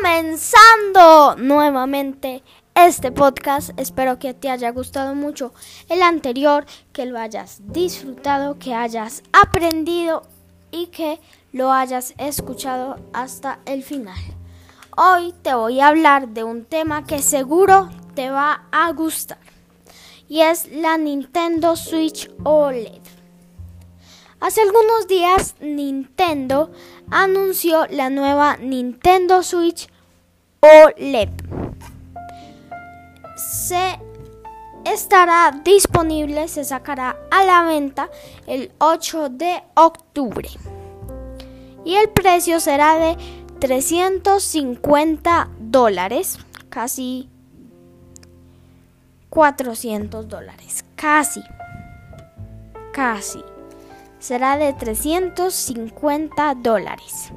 [0.00, 2.44] comenzando nuevamente
[2.76, 3.70] este podcast.
[3.76, 5.52] Espero que te haya gustado mucho
[5.88, 10.22] el anterior, que lo hayas disfrutado, que hayas aprendido
[10.70, 11.18] y que
[11.52, 14.18] lo hayas escuchado hasta el final.
[14.96, 19.38] Hoy te voy a hablar de un tema que seguro te va a gustar
[20.28, 23.17] y es la Nintendo Switch OLED.
[24.40, 26.70] Hace algunos días Nintendo
[27.10, 29.88] anunció la nueva Nintendo Switch
[30.60, 31.30] OLED.
[33.36, 33.98] Se
[34.84, 38.10] estará disponible, se sacará a la venta
[38.46, 40.48] el 8 de octubre.
[41.84, 43.16] Y el precio será de
[43.58, 47.28] 350 dólares, casi
[49.30, 51.42] 400 dólares, casi,
[52.92, 53.42] casi
[54.18, 57.32] será de 350 dólares.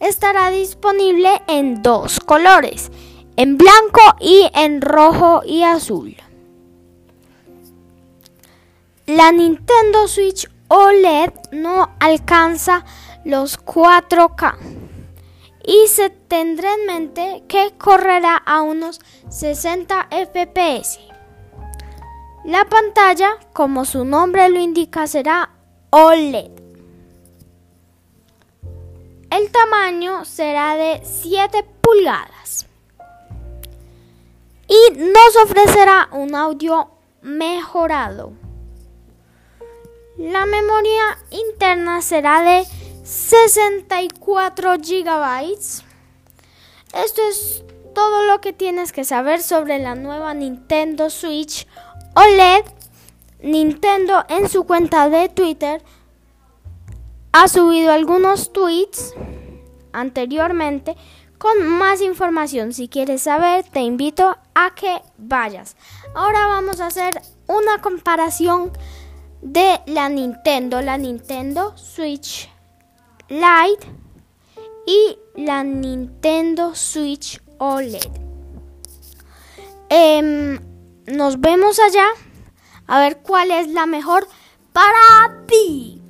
[0.00, 2.90] Estará disponible en dos colores,
[3.36, 6.16] en blanco y en rojo y azul.
[9.06, 12.84] La Nintendo Switch OLED no alcanza
[13.24, 14.56] los 4K
[15.64, 21.11] y se tendrá en mente que correrá a unos 60 FPS.
[22.44, 25.50] La pantalla, como su nombre lo indica, será
[25.90, 26.50] OLED.
[29.30, 32.66] El tamaño será de 7 pulgadas.
[34.66, 36.90] Y nos ofrecerá un audio
[37.22, 38.32] mejorado.
[40.18, 42.66] La memoria interna será de
[43.04, 45.58] 64 GB.
[46.92, 51.66] Esto es todo lo que tienes que saber sobre la nueva Nintendo Switch
[52.14, 52.64] OLED,
[53.42, 55.82] Nintendo en su cuenta de Twitter
[57.32, 59.14] ha subido algunos tweets
[59.92, 60.96] anteriormente
[61.38, 62.72] con más información.
[62.72, 65.76] Si quieres saber, te invito a que vayas.
[66.14, 68.70] Ahora vamos a hacer una comparación
[69.40, 72.48] de la Nintendo, la Nintendo Switch
[73.28, 73.86] Lite
[74.86, 78.10] y la Nintendo Switch OLED.
[79.88, 80.71] Em,
[81.06, 82.06] nos vemos allá
[82.86, 84.26] a ver cuál es la mejor
[84.72, 86.02] para ti.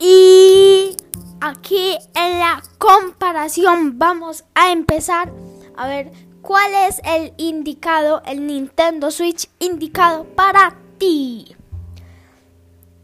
[0.00, 0.96] Y
[1.40, 5.32] aquí en la comparación vamos a empezar
[5.76, 11.57] a ver cuál es el indicado, el Nintendo Switch indicado para ti.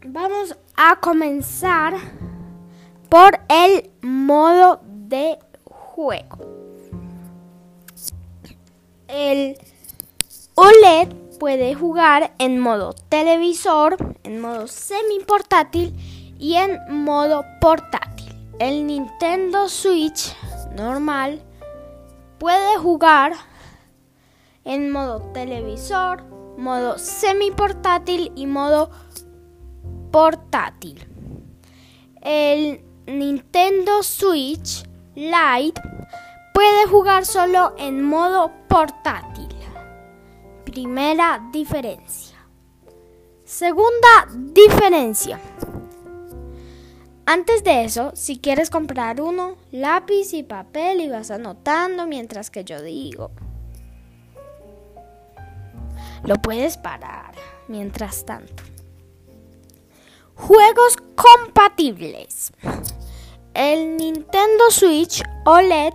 [0.07, 1.95] Vamos a comenzar
[3.09, 6.37] por el modo de juego.
[9.07, 9.57] El
[10.53, 11.07] OLED
[11.39, 15.95] puede jugar en modo televisor, en modo semi portátil
[16.37, 18.31] y en modo portátil.
[18.59, 20.35] El Nintendo Switch
[20.75, 21.41] normal
[22.37, 23.33] puede jugar
[24.65, 26.23] en modo televisor,
[26.57, 28.91] modo semi portátil y modo
[30.15, 31.05] portátil.
[32.21, 35.81] El Nintendo Switch Lite
[36.53, 39.49] puede jugar solo en modo portátil.
[40.63, 42.37] Primera diferencia.
[43.43, 45.37] Segunda diferencia.
[47.25, 52.63] Antes de eso, si quieres comprar uno, lápiz y papel y vas anotando mientras que
[52.63, 53.31] yo digo.
[56.23, 57.35] Lo puedes parar
[57.67, 58.74] mientras tanto.
[60.35, 62.51] Juegos compatibles.
[63.53, 65.93] El Nintendo Switch OLED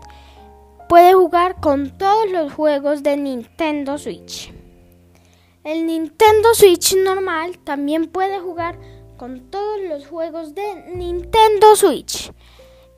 [0.89, 4.53] puede jugar con todos los juegos de Nintendo Switch.
[5.63, 8.79] El Nintendo Switch normal también puede jugar
[9.19, 12.33] con todos los juegos de Nintendo Switch.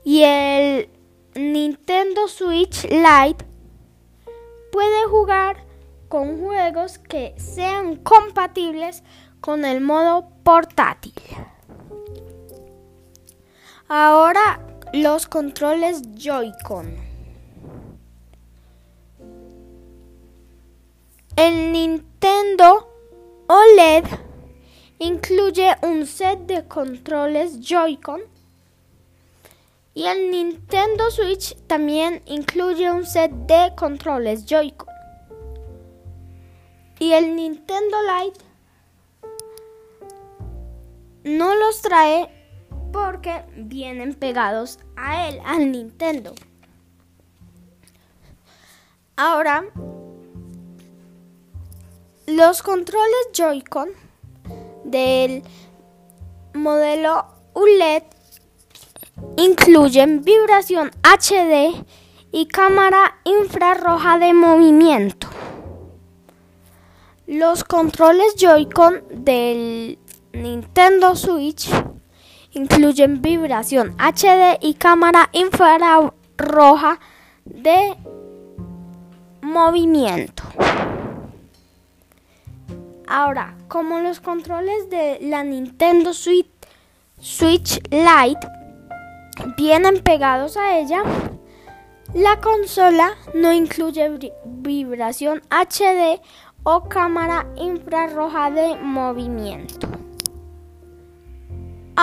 [0.05, 0.89] Y el
[1.35, 3.45] Nintendo Switch Lite
[4.71, 5.67] puede jugar
[6.09, 9.03] con juegos que sean compatibles
[9.41, 11.15] con el modo portátil.
[13.89, 14.61] Ahora
[14.93, 16.97] los controles Joy-Con.
[21.37, 22.89] El Nintendo
[23.47, 24.05] OLED
[24.99, 28.21] incluye un set de controles Joy-Con
[29.95, 34.89] y el Nintendo Switch también incluye un set de controles Joy-Con.
[36.99, 38.52] Y el Nintendo Lite
[41.25, 42.29] no los trae
[42.93, 46.35] porque vienen pegados a él, al Nintendo.
[49.17, 49.65] Ahora
[52.27, 53.89] Los controles Joy-Con
[54.85, 55.43] del
[56.55, 58.05] modelo ULED
[59.37, 61.85] incluyen vibración HD
[62.31, 65.29] y cámara infrarroja de movimiento.
[67.27, 69.99] Los controles Joy-Con del
[70.33, 71.69] Nintendo Switch
[72.53, 77.01] incluyen vibración HD y cámara infrarroja
[77.45, 77.97] de
[79.43, 80.45] movimiento.
[83.07, 86.49] Ahora, como los controles de la Nintendo Switch,
[87.91, 88.49] Lite
[89.57, 91.03] vienen pegados a ella,
[92.15, 96.21] la consola no incluye vibración HD
[96.63, 100.02] o cámara infrarroja de movimiento.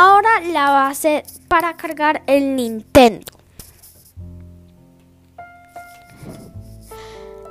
[0.01, 3.33] Ahora la base para cargar el Nintendo.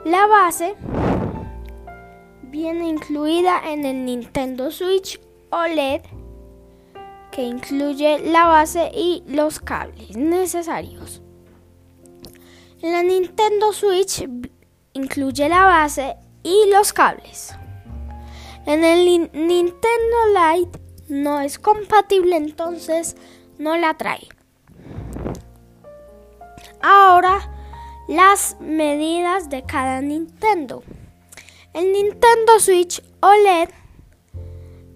[0.07, 0.75] La base
[2.45, 6.01] viene incluida en el Nintendo Switch OLED
[7.33, 11.21] que incluye la base y los cables necesarios.
[12.81, 14.27] La Nintendo Switch
[14.95, 17.55] incluye la base y los cables.
[18.65, 19.05] En el
[19.35, 23.17] Nintendo Lite no es compatible, entonces
[23.59, 24.29] no la trae.
[26.81, 27.53] Ahora,
[28.09, 30.85] las medidas de cada Nintendo.
[31.75, 33.69] El Nintendo Switch OLED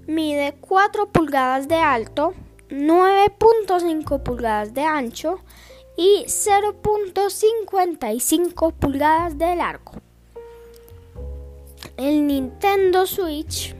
[0.07, 2.33] mide 4 pulgadas de alto,
[2.71, 5.41] 9.5 pulgadas de ancho
[5.97, 9.93] y 0.55 pulgadas de largo.
[11.97, 13.75] El Nintendo Switch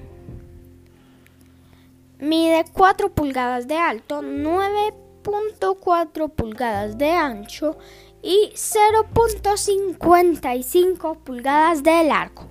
[2.23, 7.77] mide 4 pulgadas de alto, 9.4 pulgadas de ancho
[8.23, 12.49] y 0.55 pulgadas de largo.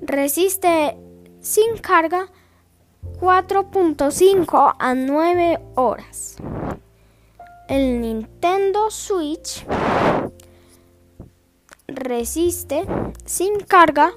[0.00, 0.96] resiste
[1.40, 2.28] sin carga
[3.20, 6.36] 4.5 a 9 horas.
[7.68, 9.66] El Nintendo Switch
[11.86, 12.86] resiste
[13.26, 14.12] sin carga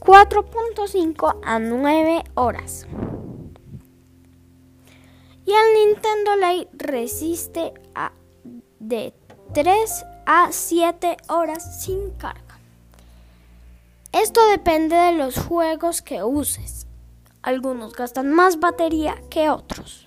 [0.00, 2.86] 4.5 a 9 horas.
[5.44, 8.12] Y el Nintendo Lite resiste a
[8.78, 9.14] de
[9.54, 12.58] 3 a 7 horas sin carga.
[14.12, 16.86] Esto depende de los juegos que uses.
[17.42, 20.06] Algunos gastan más batería que otros.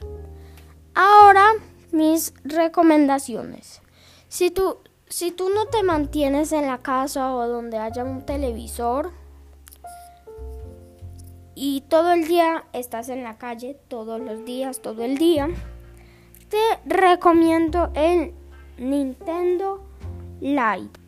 [0.93, 1.53] Ahora
[1.91, 3.81] mis recomendaciones.
[4.27, 9.12] Si tú, si tú no te mantienes en la casa o donde haya un televisor,
[11.63, 15.47] y todo el día estás en la calle, todos los días, todo el día,
[16.49, 18.33] te recomiendo el
[18.79, 19.83] Nintendo
[20.39, 20.99] Lite.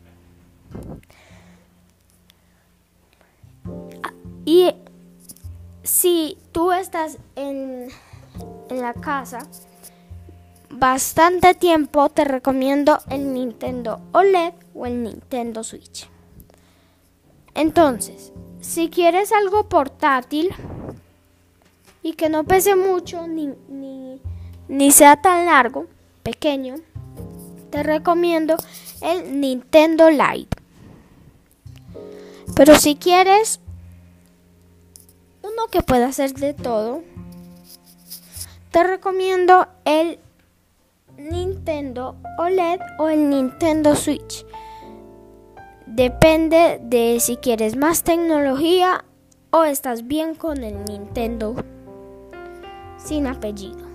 [4.44, 4.72] Y
[5.82, 7.88] si tú estás en,
[8.68, 9.48] en la casa
[10.70, 16.08] bastante tiempo, te recomiendo el Nintendo OLED o el Nintendo Switch.
[17.56, 18.32] Entonces,
[18.64, 20.48] si quieres algo portátil
[22.02, 24.20] y que no pese mucho ni, ni,
[24.68, 25.86] ni sea tan largo,
[26.22, 26.76] pequeño,
[27.70, 28.56] te recomiendo
[29.02, 30.56] el Nintendo Lite.
[32.56, 33.60] Pero si quieres
[35.42, 37.02] uno que pueda hacer de todo,
[38.70, 40.18] te recomiendo el
[41.18, 44.46] Nintendo OLED o el Nintendo Switch.
[45.94, 49.04] Depende de si quieres más tecnología
[49.52, 51.54] o estás bien con el Nintendo
[52.98, 53.86] sin apellido.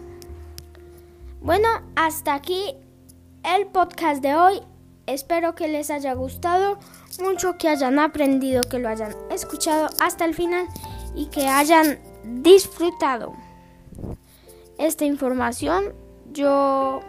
[1.42, 2.74] Bueno, hasta aquí
[3.44, 4.62] el podcast de hoy.
[5.08, 6.80] Espero que les haya gustado
[7.22, 10.68] mucho, que hayan aprendido, que lo hayan escuchado hasta el final
[11.16, 13.34] y que hayan disfrutado
[14.78, 15.94] esta información.
[16.32, 17.02] Yo,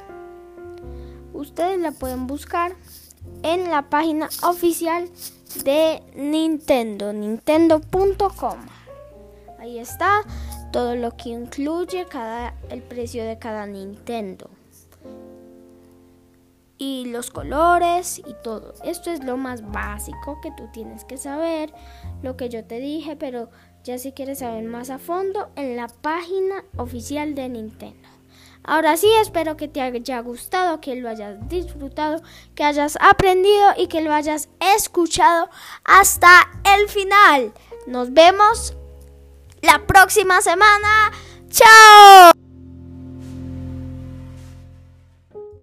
[1.32, 2.74] ustedes la pueden buscar
[3.42, 5.08] en la página oficial
[5.64, 8.58] de Nintendo, nintendo.com.
[9.58, 10.22] Ahí está
[10.72, 14.48] todo lo que incluye cada el precio de cada Nintendo
[16.80, 18.72] y los colores y todo.
[18.84, 21.72] Esto es lo más básico que tú tienes que saber,
[22.22, 23.50] lo que yo te dije, pero
[23.84, 28.08] ya si quieres saber más a fondo en la página oficial de Nintendo.
[28.62, 32.22] Ahora sí, espero que te haya gustado, que lo hayas disfrutado,
[32.54, 35.48] que hayas aprendido y que lo hayas escuchado
[35.84, 37.52] hasta el final.
[37.86, 38.74] Nos vemos
[39.62, 41.10] la próxima semana.